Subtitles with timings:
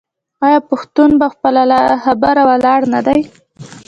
[0.45, 3.19] آیا پښتون په خپله خبره ولاړ نه دی؟